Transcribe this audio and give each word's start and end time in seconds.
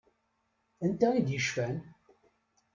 Anta 0.85 1.07
i 1.17 1.19
d-yecfan? 1.27 1.77